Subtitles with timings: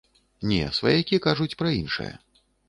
[0.51, 2.09] Не, сваякі кажуць пра іншае.